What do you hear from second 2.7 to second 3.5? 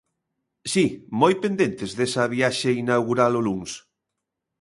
inaugural o